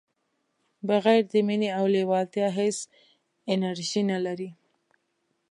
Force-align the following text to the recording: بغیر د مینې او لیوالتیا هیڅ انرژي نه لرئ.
بغیر 0.87 1.21
د 1.31 1.33
مینې 1.47 1.69
او 1.79 1.85
لیوالتیا 1.95 2.47
هیڅ 2.59 2.77
انرژي 3.53 4.01
نه 4.11 4.17
لرئ. 4.25 4.49